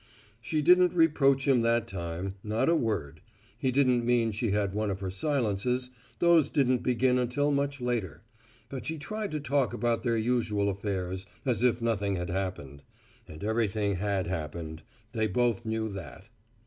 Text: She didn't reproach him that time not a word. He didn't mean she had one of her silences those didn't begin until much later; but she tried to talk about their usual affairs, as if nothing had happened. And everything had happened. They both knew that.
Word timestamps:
She 0.41 0.63
didn't 0.63 0.93
reproach 0.95 1.47
him 1.47 1.61
that 1.61 1.87
time 1.87 2.33
not 2.43 2.69
a 2.69 2.75
word. 2.75 3.21
He 3.55 3.69
didn't 3.69 4.03
mean 4.03 4.31
she 4.31 4.49
had 4.49 4.73
one 4.73 4.89
of 4.89 4.99
her 4.99 5.11
silences 5.11 5.91
those 6.17 6.49
didn't 6.49 6.79
begin 6.81 7.19
until 7.19 7.51
much 7.51 7.79
later; 7.79 8.23
but 8.67 8.83
she 8.83 8.97
tried 8.97 9.29
to 9.29 9.39
talk 9.39 9.75
about 9.75 10.01
their 10.01 10.17
usual 10.17 10.69
affairs, 10.69 11.27
as 11.45 11.61
if 11.61 11.83
nothing 11.83 12.15
had 12.15 12.31
happened. 12.31 12.81
And 13.27 13.43
everything 13.43 13.97
had 13.97 14.25
happened. 14.25 14.81
They 15.11 15.27
both 15.27 15.65
knew 15.67 15.87
that. 15.89 16.29